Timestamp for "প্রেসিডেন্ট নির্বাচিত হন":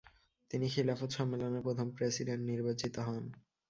1.97-3.23